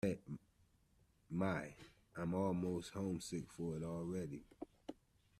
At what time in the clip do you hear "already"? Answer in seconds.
3.83-4.43